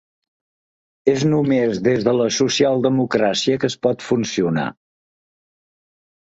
[1.13, 4.67] És només des de la socialdemocràcia que es pot funcionar.